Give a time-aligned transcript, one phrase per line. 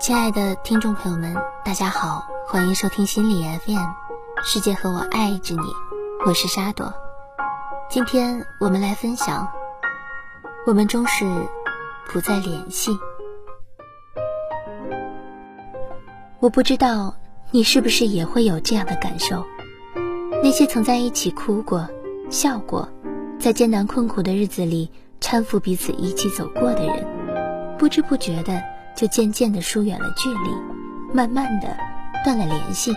[0.00, 3.84] 亲爱的听众朋友们，大家好，欢迎收听心理 FM，
[4.44, 5.72] 世界和我爱着你，
[6.24, 6.94] 我是沙朵。
[7.90, 9.48] 今天我们来分享，
[10.66, 11.26] 我们终是
[12.12, 12.96] 不再联系。
[16.38, 17.16] 我不知道
[17.50, 19.44] 你是不是也会有这样的感受，
[20.44, 21.88] 那些曾在一起哭过、
[22.30, 22.88] 笑过，
[23.40, 28.62] 在艰难困苦的日子里搀扶彼此一起走过的人，不知不觉的。
[28.98, 31.68] 就渐渐的疏远了距离，慢慢的
[32.24, 32.92] 断了联系。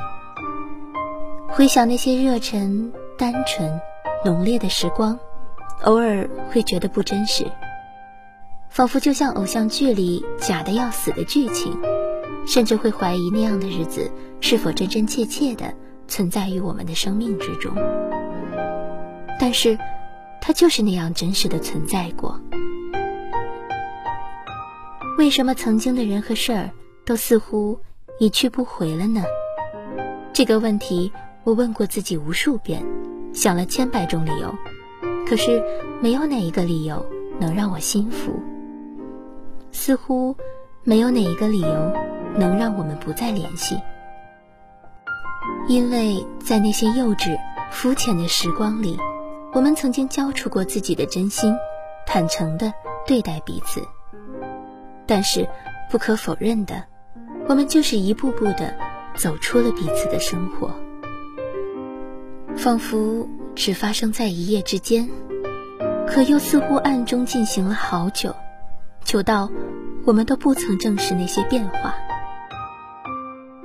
[1.47, 3.79] 回想那些热忱、单纯、
[4.25, 5.19] 浓烈的时光，
[5.83, 7.45] 偶尔会觉得不真实，
[8.67, 11.77] 仿佛就像偶像剧里假的要死的剧情，
[12.47, 15.71] 甚至会怀疑那样的日子是否真真切切的
[16.07, 17.71] 存在于我们的生命之中。
[19.39, 19.77] 但是，
[20.41, 22.41] 它就是那样真实的存在过。
[25.21, 26.71] 为什么曾经的人和事儿
[27.05, 27.79] 都似乎
[28.17, 29.21] 一去不回了呢？
[30.33, 31.11] 这个问题
[31.43, 32.83] 我问过自己无数遍，
[33.31, 34.51] 想了千百种理由，
[35.27, 35.63] 可是
[36.01, 37.05] 没有哪一个理由
[37.39, 38.33] 能让我心服。
[39.71, 40.35] 似乎
[40.83, 41.93] 没有哪一个理由
[42.35, 43.77] 能让我们不再联系，
[45.67, 47.37] 因为在那些幼稚、
[47.69, 48.97] 肤浅的时光里，
[49.53, 51.55] 我们曾经交出过自己的真心，
[52.07, 52.73] 坦诚地
[53.05, 53.79] 对待彼此。
[55.11, 55.45] 但是，
[55.89, 56.85] 不可否认的，
[57.49, 58.73] 我们就是一步步的
[59.13, 60.73] 走出了彼此的生活，
[62.55, 65.09] 仿佛只发生在一夜之间，
[66.07, 68.33] 可又似乎暗中进行了好久，
[69.03, 69.51] 久到
[70.05, 71.93] 我们都不曾正视那些变化，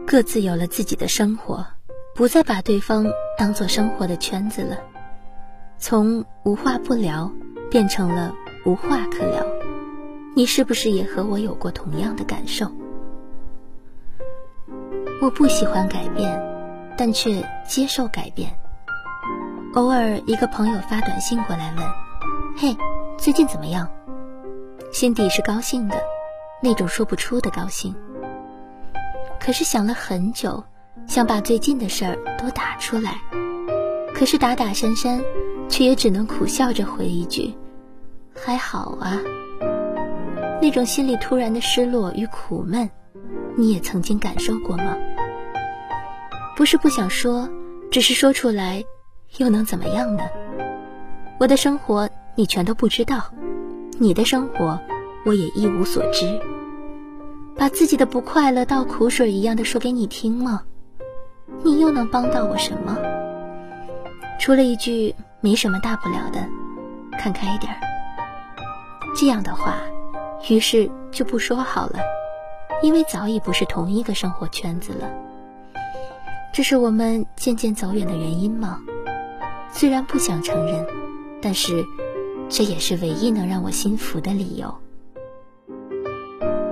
[0.05, 1.65] 各自有了自己的生活，
[2.17, 3.07] 不再把对方
[3.39, 4.79] 当做生活的圈子了，
[5.79, 7.31] 从无话不聊
[7.71, 9.47] 变成了无话可聊。
[10.37, 12.71] 你是不是也和我有过同样的感受？
[15.23, 16.39] 我不喜欢改变，
[16.95, 18.55] 但却接受改变。
[19.73, 21.87] 偶尔，一个朋友发短信过来问
[22.55, 22.77] ：“嘿，
[23.17, 23.89] 最近怎么样？”
[24.93, 25.97] 心底是高兴的，
[26.63, 27.95] 那种说不出的高兴。
[29.41, 30.63] 可是想了很久，
[31.07, 33.23] 想把最近的事儿都打出来，
[34.13, 35.19] 可是打打删删，
[35.71, 37.55] 却也只能苦笑着回一句
[38.37, 39.19] ：“还好啊。”
[40.67, 42.91] 那种心里突然的失落与苦闷，
[43.57, 44.97] 你也曾经感受过吗？
[46.57, 47.49] 不是不想说，
[47.89, 48.85] 只是说出来，
[49.37, 50.25] 又能怎么样呢？
[51.39, 53.33] 我的生活你全都不知道，
[54.01, 54.77] 你的生活
[55.25, 56.37] 我也一无所知。
[57.57, 60.65] 把自己的不快乐倒苦水一样的说给你听吗？
[61.63, 62.99] 你又能帮到我什么？
[64.41, 66.45] 除了一句没什么大不了的，
[67.21, 67.79] 看开一点儿。
[69.15, 69.77] 这样的话。
[70.49, 71.99] 于是就不说好了，
[72.83, 75.11] 因为早已不是同一个生活圈子了。
[76.53, 78.81] 这是我们渐渐走远的原因吗？
[79.73, 80.87] 虽然不想承认，
[81.43, 81.85] 但是
[82.49, 84.75] 这也是唯一能让我心服的理由。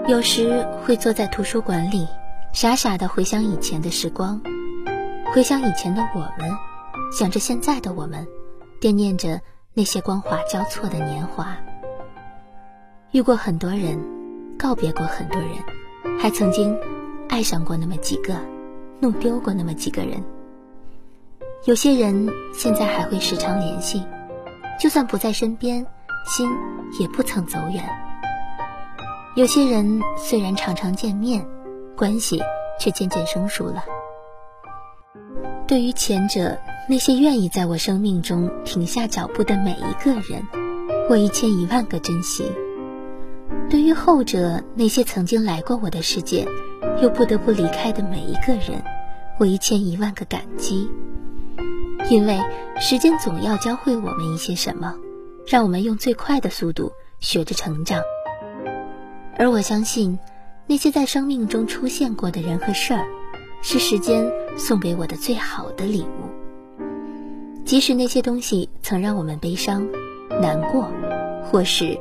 [0.06, 2.06] 有时会坐在图书馆里，
[2.52, 4.40] 傻傻的回想以前的时光，
[5.34, 6.50] 回想以前的我们，
[7.12, 8.26] 想着现在的我们，
[8.80, 9.40] 惦念着
[9.74, 11.56] 那些光华交错的年华。
[13.14, 13.96] 遇过很多人，
[14.58, 15.50] 告别过很多人，
[16.18, 16.76] 还曾经
[17.28, 18.34] 爱上过那么几个，
[18.98, 20.20] 弄丢过那么几个人。
[21.64, 24.02] 有些人现在还会时常联系，
[24.80, 25.86] 就算不在身边，
[26.26, 26.50] 心
[26.98, 27.88] 也不曾走远。
[29.36, 31.46] 有些人虽然常常见面，
[31.96, 32.42] 关系
[32.80, 33.84] 却渐渐生疏了。
[35.68, 36.58] 对于前者，
[36.88, 40.44] 那些愿意在我生命中停下脚步的每一个人，
[41.08, 42.44] 我一千一万个珍惜。
[43.74, 46.46] 对于后者，那些曾经来过我的世界，
[47.02, 48.80] 又不得不离开的每一个人，
[49.36, 50.88] 我一千一万个感激。
[52.08, 52.40] 因为
[52.78, 54.94] 时间总要教会我们一些什么，
[55.48, 58.00] 让我们用最快的速度学着成长。
[59.36, 60.20] 而我相信，
[60.68, 63.04] 那些在生命中出现过的人和事儿，
[63.60, 64.24] 是时间
[64.56, 66.84] 送给我的最好的礼物。
[67.64, 69.84] 即使那些东西曾让我们悲伤、
[70.40, 70.88] 难过，
[71.42, 71.98] 或是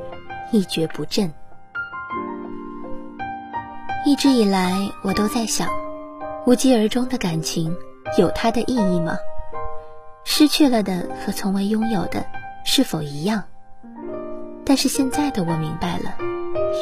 [0.52, 1.28] 一蹶不振。
[4.06, 5.66] 一直以来，我都在想，
[6.46, 7.74] 无疾而终的感情
[8.18, 9.16] 有它的意义吗？
[10.24, 12.26] 失去了的和从未拥有的
[12.66, 13.44] 是否一样？
[14.62, 16.14] 但是现在的我明白了，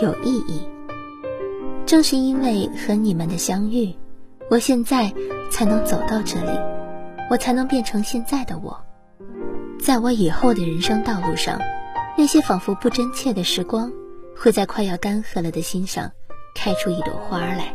[0.02, 0.66] 有意义。
[1.86, 3.94] 正是因为和你们的相遇，
[4.50, 5.12] 我现在
[5.48, 6.58] 才能走到这里，
[7.30, 8.76] 我才能变成现在的我。
[9.80, 11.60] 在我以后的人生道路上，
[12.18, 13.92] 那些仿佛不真切的时光，
[14.36, 16.10] 会在快要干涸了的心上。
[16.54, 17.74] 开出一朵花来，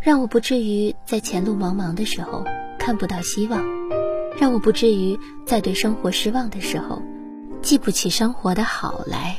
[0.00, 2.44] 让我不至于在前路茫茫的时候
[2.78, 3.62] 看不到希望，
[4.38, 7.02] 让我不至于在对生活失望的时候
[7.62, 9.36] 记不起生活的好来。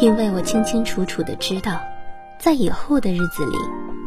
[0.00, 1.80] 因为我清清楚楚的知道，
[2.38, 3.56] 在以后的日子里，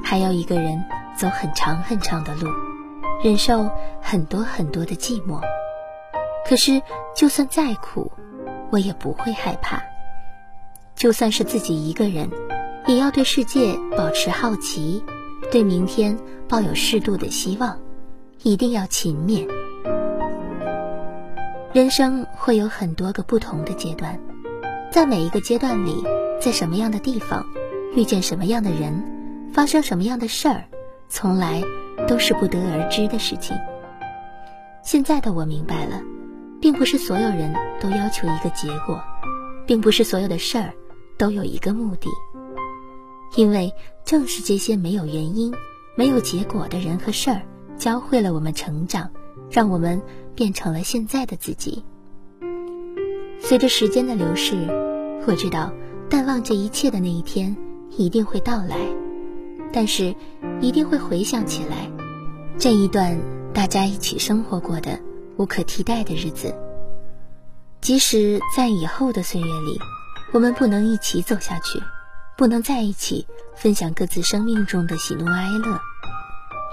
[0.03, 0.83] 还要一个人
[1.15, 2.47] 走很长很长的路，
[3.23, 3.69] 忍受
[4.01, 5.39] 很多很多的寂寞。
[6.47, 6.81] 可是，
[7.15, 8.11] 就算再苦，
[8.71, 9.81] 我也不会害怕。
[10.95, 12.29] 就算是自己一个人，
[12.87, 15.03] 也要对世界保持好奇，
[15.51, 17.79] 对明天抱有适度的希望，
[18.43, 19.47] 一定要勤勉。
[21.73, 24.19] 人生会有很多个不同的阶段，
[24.91, 26.03] 在每一个阶段里，
[26.41, 27.45] 在什么样的地方，
[27.95, 29.03] 遇见什么样的人，
[29.53, 30.65] 发生什么样的事儿，
[31.09, 31.63] 从来
[32.07, 33.57] 都是不得而知的事情。
[34.83, 36.01] 现在的我明白了。
[36.61, 39.03] 并不是所有人都要求一个结果，
[39.67, 40.71] 并不是所有的事儿
[41.17, 42.07] 都有一个目的。
[43.35, 43.73] 因为
[44.05, 45.53] 正是这些没有原因、
[45.95, 47.41] 没有结果的人和事儿，
[47.77, 49.09] 教会了我们成长，
[49.49, 50.01] 让我们
[50.35, 51.83] 变成了现在的自己。
[53.39, 54.55] 随着时间的流逝，
[55.27, 55.71] 我知道
[56.09, 57.55] 淡忘这一切的那一天
[57.97, 58.77] 一定会到来，
[59.71, 60.15] 但是
[60.61, 61.91] 一定会回想起来
[62.57, 63.17] 这一段
[63.53, 64.99] 大家一起生活过的。
[65.35, 66.53] 无可替代的日子，
[67.81, 69.79] 即使在以后的岁月里，
[70.31, 71.79] 我们不能一起走下去，
[72.37, 75.79] 不能在一起分享各自生命中的喜怒哀乐，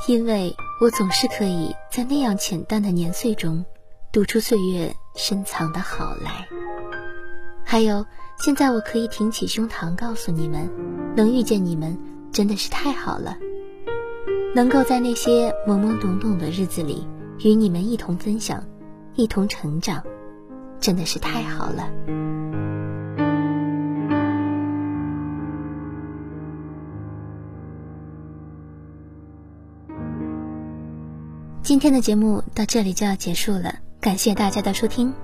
[0.08, 3.64] 因为我总是可以在那样浅淡的年岁中，
[4.12, 6.48] 读出岁月深藏的好来。
[7.64, 8.06] 还有，
[8.38, 10.70] 现在我可以挺起胸膛告诉你们，
[11.14, 11.98] 能遇见你们
[12.32, 13.36] 真的是太好了，
[14.54, 17.06] 能够在那些懵懵懂懂的日子里。
[17.42, 18.62] 与你们一同分享，
[19.14, 20.02] 一同成长，
[20.78, 21.90] 真的是太好了。
[31.70, 35.14] 今天的节目到这里就要结束了，感谢大家的收听，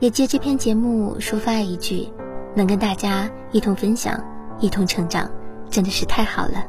[0.00, 2.08] 也借这篇节目抒发一句：
[2.54, 4.18] 能跟大家一同分享，
[4.60, 5.30] 一同成长，
[5.68, 6.64] 真的是太好了。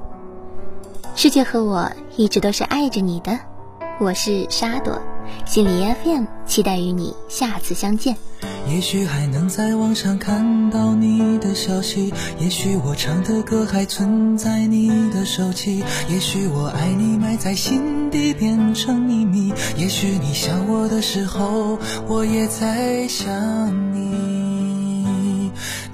[1.15, 3.39] 世界和我一直都是爱着你的。
[4.01, 5.01] 我是沙朵，
[5.45, 8.17] 心理 FM，期待与你下次相见。
[8.67, 24.44] 也许还能在网上看到你的消息，也许我唱的歌还存在你的手机，也许我爱你埋在心底变成秘密，也许你想我的时候，我也在想你。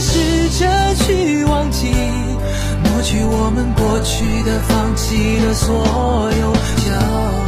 [0.00, 1.92] 试着去忘记，
[2.84, 6.52] 抹去我们过去的、放弃的所有
[6.86, 7.47] 交。